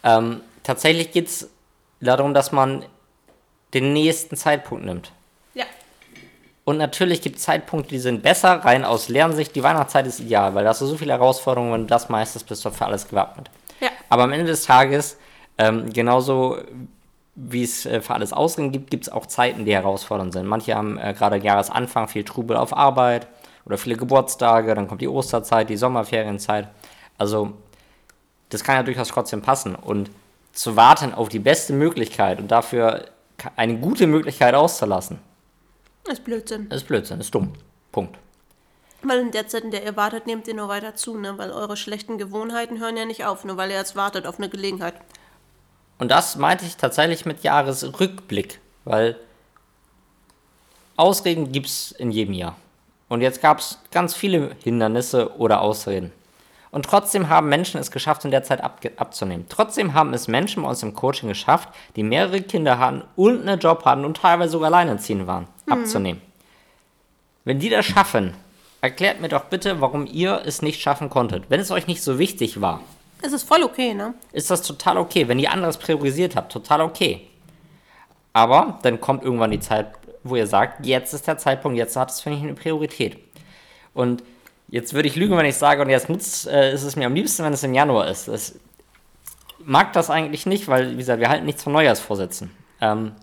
Ähm, 0.06 0.42
tatsächlich 0.64 1.14
geht 1.14 1.28
es 1.28 1.50
darum, 2.02 2.34
dass 2.34 2.52
man 2.52 2.84
den 3.74 3.94
nächsten 3.94 4.36
Zeitpunkt 4.36 4.84
nimmt. 4.84 5.14
ja. 5.54 5.64
Und 6.66 6.76
natürlich 6.78 7.22
gibt 7.22 7.38
es 7.38 7.44
Zeitpunkte, 7.44 7.92
die 7.92 8.00
sind 8.00 8.22
besser, 8.22 8.66
rein 8.66 8.84
aus 8.84 9.08
Lernsicht. 9.08 9.56
Die 9.56 9.64
Weihnachtszeit 9.64 10.06
ist 10.06 10.20
ideal, 10.20 10.56
weil 10.56 10.66
da 10.66 10.72
hast 10.72 10.82
du 10.82 10.88
so 10.88 10.98
viele 10.98 11.14
Herausforderungen, 11.14 11.84
du 11.84 11.88
das 11.88 12.10
meistest, 12.10 12.48
bist 12.48 12.66
du 12.66 12.72
für 12.72 12.86
alles 12.86 13.08
gewappnet. 13.08 13.50
Ja. 13.84 13.90
Aber 14.08 14.24
am 14.24 14.32
Ende 14.32 14.46
des 14.46 14.64
Tages, 14.64 15.18
ähm, 15.58 15.92
genauso 15.92 16.58
wie 17.36 17.64
es 17.64 17.86
äh, 17.86 18.00
für 18.00 18.14
alles 18.14 18.32
Ausreden 18.32 18.72
gibt, 18.72 18.90
gibt 18.90 19.04
es 19.04 19.12
auch 19.12 19.26
Zeiten, 19.26 19.66
die 19.66 19.74
herausfordernd 19.74 20.32
sind. 20.32 20.48
Manche 20.48 20.74
haben 20.74 20.98
äh, 20.98 21.14
gerade 21.14 21.38
Jahresanfang 21.38 22.08
viel 22.08 22.24
Trubel 22.24 22.56
auf 22.56 22.76
Arbeit 22.76 23.28
oder 23.66 23.78
viele 23.78 23.98
Geburtstage, 23.98 24.74
dann 24.74 24.88
kommt 24.88 25.02
die 25.02 25.08
Osterzeit, 25.10 25.70
die 25.70 25.76
Sommerferienzeit. 25.76 26.70
Also 27.18 27.52
das 28.50 28.64
kann 28.64 28.76
ja 28.76 28.84
durchaus 28.84 29.10
trotzdem 29.10 29.42
passen. 29.42 29.76
Und 29.76 30.12
zu 30.54 30.78
warten 30.78 31.14
auf 31.14 31.28
die 31.28 31.40
beste 31.40 31.74
Möglichkeit 31.74 32.40
und 32.40 32.52
dafür 32.52 33.06
eine 33.58 33.78
gute 33.78 34.08
Möglichkeit 34.08 34.54
auszulassen, 34.54 35.20
ist 36.08 36.24
Blödsinn. 36.24 36.68
ist 36.70 36.88
Blödsinn, 36.88 37.20
ist 37.20 37.36
dumm. 37.36 37.54
Punkt. 37.92 38.18
Weil 39.04 39.20
in 39.20 39.32
der 39.32 39.48
Zeit, 39.48 39.64
in 39.64 39.72
der 39.72 39.84
ihr 39.84 39.98
wartet, 39.98 40.28
nehmt 40.28 40.48
ihr 40.48 40.54
nur 40.54 40.70
weiter 40.70 40.96
zu, 40.96 41.18
ne? 41.18 41.38
Weil 41.38 41.52
eure 41.52 41.76
schlechten 41.76 42.18
Gewohnheiten 42.18 42.80
hören 42.80 42.96
ja 42.96 43.06
nicht 43.06 43.26
auf, 43.26 43.44
nur 43.44 43.58
weil 43.58 43.70
ihr 43.70 43.78
jetzt 43.78 43.96
wartet 43.96 44.26
auf 44.26 44.38
eine 44.38 44.50
Gelegenheit. 44.50 44.96
Und 46.00 46.10
das 46.10 46.38
meinte 46.38 46.66
ich 46.66 46.78
tatsächlich 46.78 47.26
mit 47.26 47.44
Jahresrückblick, 47.44 48.60
weil 48.86 49.18
Ausreden 50.96 51.52
gibt 51.52 51.68
es 51.68 51.92
in 51.92 52.12
jedem 52.12 52.34
Jahr. 52.34 52.56
Und 53.10 53.22
jetzt 53.22 53.42
gab 53.42 53.60
es 53.60 53.80
ganz 53.92 54.16
viele 54.16 54.56
Hindernisse 54.64 55.38
oder 55.38 55.62
Ausreden. 55.62 56.12
Und 56.72 56.86
trotzdem 56.86 57.30
haben 57.30 57.50
Menschen 57.50 57.80
es 57.80 57.92
geschafft, 57.92 58.26
in 58.26 58.32
der 58.32 58.44
Zeit 58.44 58.64
abge- 58.64 58.98
abzunehmen. 58.98 59.46
Trotzdem 59.48 59.94
haben 59.94 60.14
es 60.14 60.28
Menschen 60.28 60.64
bei 60.64 60.70
uns 60.70 60.82
im 60.82 60.96
Coaching 60.96 61.30
geschafft, 61.30 61.70
die 61.96 62.02
mehrere 62.02 62.42
Kinder 62.42 62.80
hatten 62.80 63.04
und 63.16 63.42
einen 63.42 63.60
Job 63.60 63.86
hatten 63.86 64.06
und 64.06 64.18
teilweise 64.18 64.54
sogar 64.54 64.68
alleinerziehend 64.68 65.28
waren, 65.28 65.48
abzunehmen. 65.70 66.22
Wenn 67.44 67.60
die 67.60 67.70
das 67.70 67.86
schaffen, 67.86 68.34
erklärt 68.84 69.22
mir 69.22 69.30
doch 69.30 69.46
bitte, 69.46 69.80
warum 69.80 70.06
ihr 70.12 70.42
es 70.46 70.62
nicht 70.62 70.82
schaffen 70.82 71.10
konntet. 71.10 71.46
Wenn 71.48 71.62
es 71.62 71.72
euch 71.72 71.88
nicht 71.88 72.04
so 72.04 72.20
wichtig 72.20 72.60
war, 72.60 72.82
Es 73.22 73.32
ist 73.32 73.48
voll 73.48 73.64
okay, 73.64 73.94
ne? 73.94 74.14
ist 74.34 74.52
das 74.52 74.62
total 74.62 74.98
okay. 74.98 75.30
Wenn 75.30 75.40
ihr 75.40 75.54
anderes 75.54 75.78
priorisiert 75.78 76.36
habt, 76.36 76.52
total 76.52 76.82
okay. 76.82 77.26
Aber 78.34 78.80
dann 78.82 79.00
kommt 79.00 79.24
irgendwann 79.24 79.52
die 79.52 79.62
Zeit, 79.62 79.88
wo 80.26 80.36
ihr 80.36 80.48
sagt, 80.48 80.86
jetzt 80.86 81.14
ist 81.14 81.28
der 81.28 81.38
Zeitpunkt, 81.38 81.78
jetzt 81.78 81.96
hat 81.96 82.12
es 82.12 82.20
für 82.20 82.30
mich 82.30 82.44
eine 82.44 82.56
Priorität. 82.56 83.20
Und 83.94 84.22
jetzt 84.68 84.94
würde 84.94 85.08
ich 85.08 85.16
lügen, 85.16 85.38
wenn 85.38 85.46
ich 85.46 85.56
sage, 85.56 85.82
und 85.82 85.90
jetzt 85.90 86.10
nutzt, 86.10 86.48
äh, 86.48 86.74
ist 86.74 86.84
es 86.84 86.98
mir 86.98 87.06
am 87.06 87.14
liebsten, 87.14 87.46
wenn 87.46 87.54
es 87.54 87.64
im 87.64 87.74
Januar 87.74 88.10
ist. 88.10 88.28
Ich 88.28 88.52
mag 89.64 89.94
das 89.94 90.10
eigentlich 90.10 90.46
nicht, 90.46 90.68
weil, 90.68 90.92
wie 90.92 90.98
gesagt, 90.98 91.22
wir 91.22 91.30
halten 91.30 91.46
nichts 91.46 91.64
von 91.64 91.72
Neujahrsvorsätzen. 91.72 92.52
Ähm, 92.82 93.14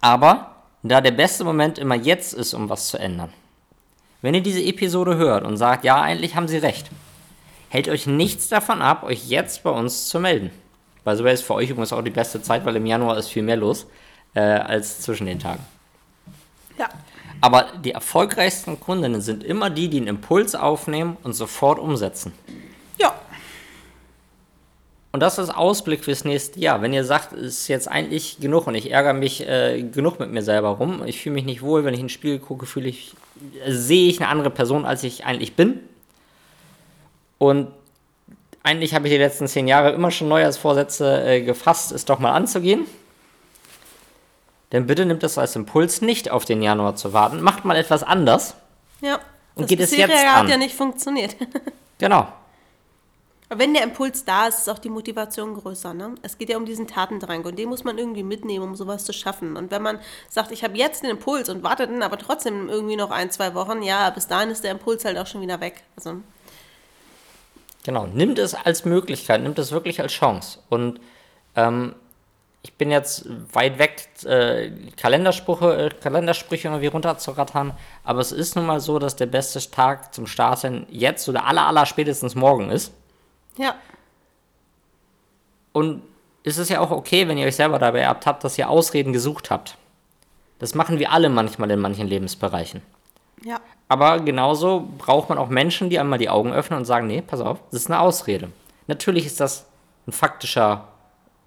aber 0.00 0.56
da 0.82 1.02
der 1.02 1.10
beste 1.10 1.44
Moment 1.44 1.78
immer 1.78 1.96
jetzt 1.96 2.32
ist, 2.32 2.54
um 2.54 2.70
was 2.70 2.88
zu 2.88 2.96
ändern. 2.96 3.30
Wenn 4.22 4.34
ihr 4.34 4.40
diese 4.40 4.62
Episode 4.62 5.16
hört 5.16 5.44
und 5.44 5.56
sagt, 5.56 5.84
ja, 5.84 6.00
eigentlich 6.00 6.36
haben 6.36 6.48
sie 6.48 6.58
recht, 6.58 6.90
hält 7.68 7.88
euch 7.88 8.06
nichts 8.06 8.48
davon 8.48 8.80
ab, 8.80 9.02
euch 9.02 9.28
jetzt 9.28 9.62
bei 9.62 9.70
uns 9.70 10.08
zu 10.08 10.20
melden. 10.20 10.50
Weil 11.04 11.16
so 11.16 11.24
wäre 11.24 11.34
es 11.34 11.42
für 11.42 11.54
euch 11.54 11.70
übrigens 11.70 11.92
auch 11.92 12.02
die 12.02 12.10
beste 12.10 12.40
Zeit, 12.40 12.64
weil 12.64 12.76
im 12.76 12.86
Januar 12.86 13.18
ist 13.18 13.28
viel 13.28 13.42
mehr 13.42 13.56
los 13.56 13.86
äh, 14.34 14.40
als 14.40 15.00
zwischen 15.00 15.26
den 15.26 15.38
Tagen. 15.38 15.64
Ja. 16.78 16.88
Aber 17.40 17.66
die 17.84 17.90
erfolgreichsten 17.90 18.78
Kundinnen 18.78 19.20
sind 19.20 19.42
immer 19.42 19.68
die, 19.68 19.88
die 19.88 19.96
einen 19.96 20.06
Impuls 20.06 20.54
aufnehmen 20.54 21.16
und 21.24 21.32
sofort 21.32 21.80
umsetzen. 21.80 22.32
Ja. 22.98 23.14
Und 25.10 25.20
das 25.20 25.38
ist 25.38 25.50
Ausblick 25.50 26.04
fürs 26.04 26.24
nächste 26.24 26.60
Jahr. 26.60 26.82
Wenn 26.82 26.92
ihr 26.92 27.04
sagt, 27.04 27.32
es 27.32 27.60
ist 27.60 27.68
jetzt 27.68 27.88
eigentlich 27.88 28.38
genug 28.38 28.68
und 28.68 28.76
ich 28.76 28.92
ärgere 28.92 29.12
mich 29.12 29.46
äh, 29.46 29.82
genug 29.82 30.20
mit 30.20 30.30
mir 30.30 30.42
selber 30.42 30.68
rum, 30.68 31.02
ich 31.04 31.20
fühle 31.20 31.34
mich 31.34 31.44
nicht 31.44 31.62
wohl, 31.62 31.84
wenn 31.84 31.94
ich 31.94 32.00
ins 32.00 32.12
Spiel 32.12 32.38
gucke, 32.38 32.64
fühle 32.64 32.88
ich, 32.88 33.12
sehe 33.66 34.08
ich 34.08 34.20
eine 34.20 34.28
andere 34.28 34.50
Person, 34.50 34.84
als 34.84 35.02
ich 35.04 35.24
eigentlich 35.24 35.54
bin. 35.54 35.80
Und 37.38 37.68
eigentlich 38.62 38.94
habe 38.94 39.08
ich 39.08 39.12
die 39.12 39.18
letzten 39.18 39.48
zehn 39.48 39.66
Jahre 39.66 39.90
immer 39.90 40.10
schon 40.10 40.28
Neujahrsvorsätze 40.28 41.24
äh, 41.24 41.40
gefasst, 41.42 41.92
es 41.92 42.04
doch 42.04 42.18
mal 42.18 42.32
anzugehen. 42.32 42.86
Denn 44.70 44.86
bitte 44.86 45.04
nimmt 45.04 45.22
es 45.22 45.36
als 45.36 45.56
Impuls 45.56 46.00
nicht 46.00 46.30
auf 46.30 46.44
den 46.44 46.62
Januar 46.62 46.96
zu 46.96 47.12
warten. 47.12 47.42
Macht 47.42 47.64
mal 47.64 47.76
etwas 47.76 48.02
anders. 48.02 48.54
Ja. 49.00 49.16
Und 49.54 49.64
das 49.64 49.68
geht 49.68 49.80
es 49.80 49.96
jetzt 49.96 50.12
hat 50.12 50.44
an. 50.44 50.48
ja 50.48 50.56
nicht 50.56 50.74
funktioniert. 50.74 51.36
Genau. 51.98 52.26
Aber 53.52 53.60
wenn 53.60 53.74
der 53.74 53.82
Impuls 53.82 54.24
da 54.24 54.46
ist, 54.46 54.60
ist 54.60 54.70
auch 54.70 54.78
die 54.78 54.88
Motivation 54.88 55.52
größer. 55.52 55.92
Ne? 55.92 56.14
Es 56.22 56.38
geht 56.38 56.48
ja 56.48 56.56
um 56.56 56.64
diesen 56.64 56.86
Tatendrang 56.86 57.44
und 57.44 57.58
den 57.58 57.68
muss 57.68 57.84
man 57.84 57.98
irgendwie 57.98 58.22
mitnehmen, 58.22 58.64
um 58.64 58.74
sowas 58.76 59.04
zu 59.04 59.12
schaffen. 59.12 59.58
Und 59.58 59.70
wenn 59.70 59.82
man 59.82 59.98
sagt, 60.30 60.52
ich 60.52 60.64
habe 60.64 60.74
jetzt 60.78 61.02
den 61.02 61.10
Impuls 61.10 61.50
und 61.50 61.62
wartet 61.62 61.90
dann 61.90 62.02
aber 62.02 62.16
trotzdem 62.16 62.70
irgendwie 62.70 62.96
noch 62.96 63.10
ein, 63.10 63.30
zwei 63.30 63.52
Wochen, 63.52 63.82
ja, 63.82 64.08
bis 64.08 64.26
dahin 64.26 64.48
ist 64.48 64.64
der 64.64 64.70
Impuls 64.70 65.04
halt 65.04 65.18
auch 65.18 65.26
schon 65.26 65.42
wieder 65.42 65.60
weg. 65.60 65.82
Also, 65.96 66.22
Genau, 67.84 68.06
nimmt 68.06 68.38
es 68.38 68.54
als 68.54 68.86
Möglichkeit, 68.86 69.42
nimmt 69.42 69.58
es 69.58 69.70
wirklich 69.70 70.00
als 70.00 70.12
Chance. 70.12 70.60
Und 70.70 70.98
ähm, 71.54 71.94
ich 72.62 72.72
bin 72.72 72.90
jetzt 72.90 73.26
weit 73.52 73.78
weg, 73.78 74.08
äh, 74.24 74.70
Kalendersprüche, 74.96 75.76
äh, 75.76 75.90
Kalendersprüche 75.90 76.68
irgendwie 76.68 76.86
runterzurattern, 76.86 77.74
aber 78.02 78.20
es 78.20 78.32
ist 78.32 78.56
nun 78.56 78.64
mal 78.64 78.80
so, 78.80 78.98
dass 78.98 79.14
der 79.16 79.26
beste 79.26 79.60
Tag 79.70 80.14
zum 80.14 80.26
Starten 80.26 80.86
jetzt 80.88 81.28
oder 81.28 81.44
aller, 81.44 81.66
aller 81.66 81.84
spätestens 81.84 82.34
morgen 82.34 82.70
ist. 82.70 82.94
Ja, 83.56 83.74
Und 85.72 86.02
es 86.44 86.58
ist 86.58 86.68
ja 86.68 86.80
auch 86.80 86.90
okay, 86.90 87.28
wenn 87.28 87.38
ihr 87.38 87.46
euch 87.46 87.56
selber 87.56 87.78
dabei 87.78 88.00
ertappt, 88.00 88.44
dass 88.44 88.58
ihr 88.58 88.68
Ausreden 88.68 89.12
gesucht 89.12 89.50
habt. 89.50 89.76
Das 90.58 90.74
machen 90.74 90.98
wir 90.98 91.12
alle 91.12 91.28
manchmal 91.28 91.70
in 91.70 91.80
manchen 91.80 92.06
Lebensbereichen. 92.06 92.82
ja, 93.44 93.60
Aber 93.88 94.20
genauso 94.20 94.88
braucht 94.98 95.28
man 95.28 95.38
auch 95.38 95.48
Menschen, 95.48 95.90
die 95.90 95.98
einmal 95.98 96.18
die 96.18 96.28
Augen 96.28 96.52
öffnen 96.52 96.78
und 96.78 96.84
sagen, 96.84 97.06
nee, 97.06 97.22
pass 97.22 97.40
auf, 97.40 97.58
das 97.70 97.82
ist 97.82 97.90
eine 97.90 98.00
Ausrede. 98.00 98.50
Natürlich 98.86 99.26
ist 99.26 99.40
das 99.40 99.66
ein 100.06 100.12
faktischer 100.12 100.88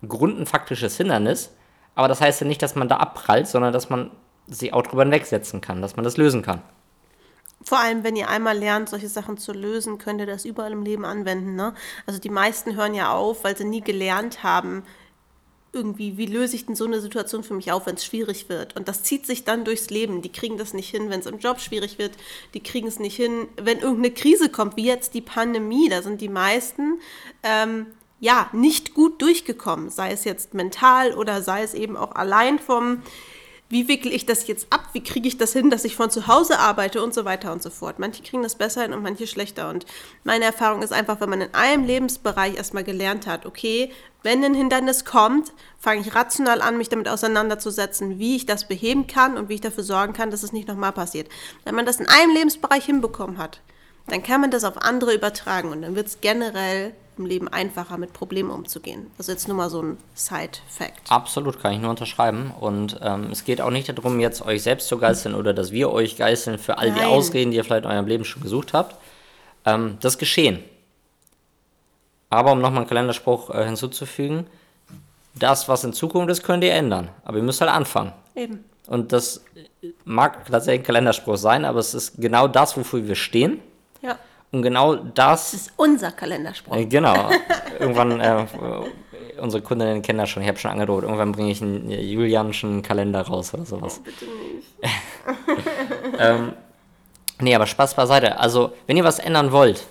Grund, 0.08 0.40
ein 0.40 0.46
faktisches 0.46 0.98
Hindernis, 0.98 1.52
aber 1.96 2.08
das 2.08 2.22
heißt 2.22 2.42
ja 2.42 2.48
nicht, 2.48 2.62
dass 2.62 2.76
man 2.76 2.90
da 2.90 2.98
abprallt, 2.98 3.48
sondern 3.48 3.74
dass 3.74 3.90
man 3.90 4.12
sich 4.48 4.74
auch 4.74 4.84
drüber 4.84 5.04
hinwegsetzen 5.04 5.62
kann, 5.62 5.82
dass 5.82 5.96
man 5.96 6.04
das 6.04 6.18
lösen 6.18 6.42
kann. 6.42 6.62
Vor 7.64 7.80
allem, 7.80 8.04
wenn 8.04 8.16
ihr 8.16 8.30
einmal 8.30 8.58
lernt, 8.58 8.90
solche 8.90 9.10
Sachen 9.10 9.38
zu 9.38 9.52
lösen, 9.52 9.98
könnt 9.98 10.20
ihr 10.20 10.28
das 10.28 10.46
überall 10.46 10.72
im 10.72 10.84
Leben 10.84 11.06
anwenden. 11.06 11.56
Ne? 11.56 11.74
Also 12.06 12.20
die 12.20 12.30
meisten 12.30 12.76
hören 12.76 12.94
ja 12.94 13.12
auf, 13.12 13.44
weil 13.44 13.58
sie 13.58 13.66
nie 13.66 13.82
gelernt 13.82 14.44
haben, 14.44 14.84
irgendwie, 15.76 16.18
wie 16.18 16.26
löse 16.26 16.56
ich 16.56 16.66
denn 16.66 16.76
so 16.76 16.86
eine 16.86 17.02
Situation 17.02 17.44
für 17.44 17.54
mich 17.54 17.72
auf, 17.72 17.86
wenn 17.86 17.96
es 17.96 18.06
schwierig 18.06 18.50
wird? 18.50 18.76
Und 18.76 18.88
das 18.88 19.04
zieht 19.04 19.26
sich 19.26 19.44
dann 19.44 19.66
durchs 19.66 19.90
Leben. 19.90 20.22
Die 20.22 20.32
kriegen 20.32 20.58
das 20.58 20.74
nicht 20.74 20.90
hin, 20.90 21.10
wenn 21.10 21.20
es 21.20 21.26
im 21.26 21.38
Job 21.38 21.60
schwierig 21.60 22.00
wird. 22.00 22.14
Die 22.54 22.64
kriegen 22.64 22.88
es 22.88 22.98
nicht 22.98 23.18
hin, 23.18 23.50
wenn 23.58 23.80
irgendeine 23.80 24.12
Krise 24.12 24.50
kommt, 24.50 24.78
wie 24.78 24.86
jetzt 24.86 25.14
die 25.14 25.22
Pandemie. 25.22 25.90
Da 25.90 26.02
sind 26.02 26.22
die 26.22 26.30
meisten 26.30 27.00
ähm, 27.44 27.88
ja 28.22 28.50
nicht 28.54 28.94
gut 28.94 29.22
durchgekommen, 29.22 29.90
sei 29.90 30.12
es 30.12 30.24
jetzt 30.24 30.54
mental 30.54 31.14
oder 31.14 31.42
sei 31.42 31.62
es 31.64 31.74
eben 31.74 31.98
auch 31.98 32.16
allein 32.16 32.58
vom 32.58 33.02
wie 33.70 33.88
wickle 33.88 34.12
ich 34.12 34.28
das 34.28 34.48
jetzt 34.48 34.68
ab? 34.70 34.90
Wie 34.94 35.04
kriege 35.04 35.28
ich 35.28 35.38
das 35.38 35.54
hin, 35.54 35.72
dass 35.72 35.86
ich 35.86 35.96
von 35.96 36.12
zu 36.12 36.28
Hause 36.28 36.60
arbeite 36.60 37.04
und 37.04 37.16
so 37.16 37.26
weiter 37.26 37.52
und 37.52 37.64
so 37.64 37.72
fort. 37.72 37.98
Manche 37.98 38.22
kriegen 38.22 38.44
das 38.44 38.56
besser 38.56 38.84
hin 38.84 38.94
und 38.94 39.02
manche 39.02 39.26
schlechter. 39.26 39.70
Und 39.70 39.86
meine 40.24 40.46
Erfahrung 40.46 40.84
ist 40.84 40.94
einfach, 40.94 41.20
wenn 41.20 41.32
man 41.32 41.42
in 41.42 41.54
einem 41.54 41.86
Lebensbereich 41.86 42.56
erstmal 42.56 42.84
gelernt 42.84 43.26
hat, 43.26 43.46
okay, 43.46 43.92
wenn 44.22 44.44
ein 44.44 44.54
Hindernis 44.54 45.04
kommt, 45.04 45.52
fange 45.80 46.02
ich 46.02 46.14
rational 46.14 46.62
an, 46.62 46.78
mich 46.78 46.90
damit 46.90 47.10
auseinanderzusetzen, 47.10 48.20
wie 48.20 48.36
ich 48.36 48.46
das 48.46 48.68
beheben 48.68 49.08
kann 49.08 49.38
und 49.38 49.50
wie 49.50 49.56
ich 49.56 49.62
dafür 49.62 49.84
sorgen 49.84 50.14
kann, 50.14 50.32
dass 50.32 50.44
es 50.44 50.54
nicht 50.54 50.68
nochmal 50.68 50.92
passiert. 50.92 51.30
Wenn 51.64 51.76
man 51.76 51.86
das 51.86 52.00
in 52.00 52.08
einem 52.08 52.34
Lebensbereich 52.34 52.86
hinbekommen 52.86 53.40
hat, 53.40 53.62
dann 54.08 54.22
kann 54.22 54.42
man 54.42 54.52
das 54.52 54.64
auf 54.64 54.78
andere 54.78 55.16
übertragen 55.16 55.70
und 55.72 55.82
dann 55.82 55.96
wird 55.96 56.08
es 56.08 56.22
generell 56.22 56.94
im 57.18 57.26
Leben 57.26 57.48
einfacher, 57.48 57.98
mit 57.98 58.14
Problemen 58.14 58.50
umzugehen. 58.50 59.12
Also 59.18 59.32
jetzt 59.32 59.48
nur 59.48 59.58
mal 59.58 59.70
so 59.70 59.82
ein 59.82 59.98
Side-Fact. 60.14 61.10
Absolut, 61.10 61.62
kann 61.62 61.74
ich 61.74 61.80
nur 61.80 61.90
unterschreiben. 61.90 62.52
Und 62.60 63.00
ähm, 63.02 63.30
es 63.32 63.44
geht 63.44 63.62
auch 63.62 63.70
nicht 63.70 63.90
darum, 63.90 64.20
jetzt 64.20 64.46
euch 64.46 64.64
selbst 64.64 64.88
zu 64.88 64.98
geißeln 64.98 65.36
oder 65.36 65.54
dass 65.54 65.72
wir 65.72 65.92
euch 65.92 66.18
geißeln 66.18 66.58
für 66.58 66.78
all 66.78 66.92
die 66.92 67.00
Nein. 67.00 67.10
Ausreden, 67.10 67.52
die 67.52 67.58
ihr 67.58 67.64
vielleicht 67.64 67.86
in 67.86 67.92
eurem 67.92 68.08
Leben 68.08 68.26
schon 68.26 68.42
gesucht 68.42 68.74
habt. 68.74 68.96
Ähm, 69.66 69.98
das 70.02 70.14
ist 70.14 70.20
geschehen. 70.20 70.64
Aber 72.30 72.52
um 72.52 72.60
nochmal 72.60 72.80
einen 72.80 72.88
Kalenderspruch 72.88 73.50
äh, 73.52 73.66
hinzuzufügen, 73.66 74.48
das, 75.36 75.68
was 75.70 75.84
in 75.84 75.94
Zukunft 75.94 76.30
ist, 76.32 76.44
könnt 76.44 76.64
ihr 76.64 76.74
ändern. 76.74 77.10
Aber 77.24 77.38
ihr 77.38 77.44
müsst 77.44 77.62
halt 77.62 77.72
anfangen. 77.72 78.14
Eben. 78.36 78.64
Und 78.88 79.12
das 79.12 79.44
mag 80.04 80.46
tatsächlich 80.46 80.82
ein 80.82 80.86
Kalenderspruch 80.86 81.38
sein, 81.38 81.66
aber 81.66 81.80
es 81.80 81.94
ist 81.94 82.14
genau 82.18 82.48
das, 82.48 82.78
wofür 82.78 83.08
wir 83.08 83.16
stehen. 83.16 83.60
Ja. 84.02 84.18
Und 84.52 84.62
genau 84.62 84.96
das 84.96 85.52
Das 85.52 85.54
ist 85.54 85.74
unser 85.76 86.12
Kalenderspruch. 86.12 86.76
äh, 86.76 86.86
Genau. 86.86 87.30
Irgendwann, 87.80 88.20
äh, 88.22 88.46
unsere 89.42 89.62
Kundinnen 89.62 90.02
kennen 90.02 90.20
das 90.20 90.30
schon, 90.30 90.44
ich 90.44 90.48
habe 90.48 90.58
schon 90.58 90.72
angedroht, 90.72 91.04
irgendwann 91.04 91.32
bringe 91.32 91.52
ich 91.52 91.62
einen 91.62 91.90
Julianischen 91.92 92.82
Kalender 92.82 93.22
raus 93.22 93.54
oder 93.54 93.66
sowas. 93.66 94.00
Bitte 94.04 94.26
nicht. 94.26 94.68
ähm, 96.20 96.54
nee, 97.42 97.54
aber 97.56 97.66
Spaß 97.66 97.96
beiseite. 97.96 98.40
Also, 98.40 98.72
wenn 98.88 98.98
ihr 98.98 99.04
was 99.04 99.20
ändern 99.20 99.52
wollt, 99.52 99.86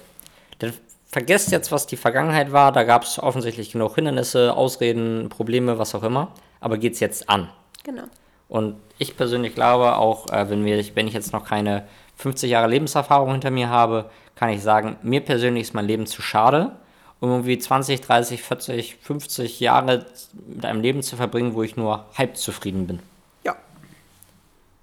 dann 0.60 0.72
vergesst 1.06 1.52
jetzt, 1.52 1.70
was 1.70 1.86
die 1.86 1.96
Vergangenheit 1.96 2.52
war. 2.52 2.72
Da 2.72 2.84
gab 2.84 3.04
es 3.04 3.18
offensichtlich 3.22 3.72
genug 3.72 3.94
Hindernisse, 3.96 4.54
Ausreden, 4.56 5.28
Probleme, 5.28 5.78
was 5.78 5.94
auch 5.94 6.02
immer. 6.02 6.32
Aber 6.60 6.78
geht's 6.78 7.00
jetzt 7.00 7.28
an. 7.28 7.50
Genau. 7.84 8.04
Und 8.48 8.76
ich 8.98 9.16
persönlich 9.16 9.54
glaube, 9.54 9.96
auch 9.96 10.28
äh, 10.30 10.48
wenn, 10.48 10.64
wir, 10.64 10.82
wenn 10.96 11.06
ich 11.06 11.14
jetzt 11.14 11.32
noch 11.32 11.44
keine 11.44 11.86
50 12.16 12.50
Jahre 12.50 12.68
Lebenserfahrung 12.68 13.32
hinter 13.32 13.50
mir 13.50 13.68
habe, 13.68 14.10
kann 14.34 14.50
ich 14.50 14.62
sagen, 14.62 14.96
mir 15.02 15.20
persönlich 15.20 15.62
ist 15.62 15.74
mein 15.74 15.86
Leben 15.86 16.06
zu 16.06 16.22
schade, 16.22 16.76
um 17.20 17.30
irgendwie 17.30 17.58
20, 17.58 18.00
30, 18.00 18.42
40, 18.42 18.96
50 18.96 19.60
Jahre 19.60 20.06
mit 20.46 20.64
einem 20.64 20.80
Leben 20.80 21.02
zu 21.02 21.16
verbringen, 21.16 21.54
wo 21.54 21.62
ich 21.62 21.76
nur 21.76 22.04
halb 22.16 22.36
zufrieden 22.36 22.86
bin. 22.86 23.00
Ja. 23.44 23.56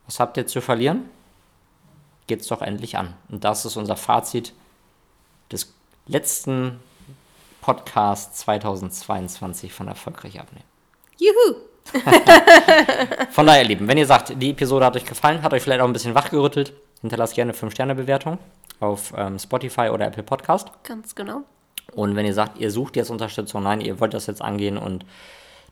Was 0.06 0.20
habt 0.20 0.38
ihr 0.38 0.48
zu 0.48 0.62
verlieren? 0.62 1.10
Geht's 2.28 2.48
doch 2.48 2.62
endlich 2.62 2.98
an. 2.98 3.14
Und 3.30 3.44
das 3.44 3.66
ist 3.66 3.76
unser 3.76 3.98
Fazit 3.98 4.54
des 5.52 5.74
letzten 6.08 6.80
Podcasts 7.62 8.40
2022 8.40 9.74
von 9.74 9.88
Erfolgreich 9.88 10.40
Abnehmen. 10.40 10.66
Juhu. 11.18 11.58
Von 13.32 13.46
daher, 13.46 13.64
ihr 13.64 13.68
Lieben, 13.68 13.88
wenn 13.88 13.98
ihr 13.98 14.06
sagt, 14.06 14.34
die 14.42 14.52
Episode 14.52 14.86
hat 14.86 14.96
euch 14.96 15.06
gefallen, 15.06 15.42
hat 15.42 15.54
euch 15.54 15.62
vielleicht 15.62 15.82
auch 15.82 15.86
ein 15.86 15.94
bisschen 15.94 16.16
wachgerüttelt, 16.16 16.74
hinterlasst 17.02 17.36
gerne 17.36 17.52
eine 17.54 17.60
5-Sterne-Bewertung 17.60 18.38
auf 18.80 19.14
ähm, 19.18 19.40
Spotify 19.40 19.90
oder 19.90 20.06
Apple 20.08 20.24
Podcast. 20.24 20.70
Ganz 20.84 21.16
genau. 21.16 21.42
Und 21.94 22.16
wenn 22.16 22.26
ihr 22.26 22.34
sagt, 22.34 22.58
ihr 22.60 22.72
sucht 22.72 22.96
jetzt 22.96 23.10
Unterstützung, 23.10 23.64
nein, 23.64 23.82
ihr 23.82 24.00
wollt 24.00 24.14
das 24.14 24.28
jetzt 24.28 24.42
angehen 24.42 24.78
und 24.78 25.06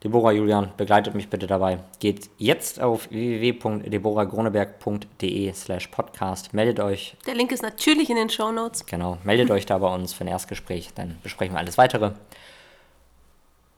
Deborah 0.04 0.32
Julian 0.32 0.72
begleitet 0.78 1.14
mich 1.14 1.30
bitte 1.30 1.46
dabei, 1.46 1.80
geht 2.00 2.30
jetzt 2.38 2.82
auf 2.82 3.10
www.deborahgroneberg.de 3.12 5.52
slash 5.54 5.88
podcast, 5.88 6.54
meldet 6.54 6.80
euch, 6.80 7.18
Der 7.26 7.36
Link 7.36 7.52
ist 7.52 7.62
natürlich 7.64 8.10
in 8.10 8.16
den 8.16 8.30
Shownotes. 8.30 8.86
genau, 8.86 9.18
meldet 9.24 9.52
euch 9.52 9.66
da 9.66 9.78
bei 9.78 9.94
uns 9.94 10.14
für 10.14 10.24
ein 10.24 10.30
Erstgespräch, 10.30 10.92
dann 10.96 11.18
besprechen 11.22 11.54
wir 11.56 11.60
alles 11.60 11.78
weitere. 11.78 12.12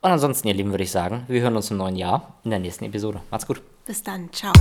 Und 0.04 0.10
ansonsten, 0.10 0.48
ihr 0.48 0.54
Lieben, 0.56 0.72
würde 0.72 0.84
ich 0.84 0.90
sagen, 0.92 1.26
wir 1.28 1.42
hören 1.42 1.56
uns 1.56 1.70
im 1.72 1.78
neuen 1.78 1.96
Jahr 1.96 2.34
in 2.44 2.50
der 2.52 2.60
nächsten 2.60 2.86
Episode. 2.86 3.22
Macht's 3.30 3.46
gut. 3.46 3.62
Bis 3.86 4.02
dann. 4.02 4.32
Ciao. 4.34 4.52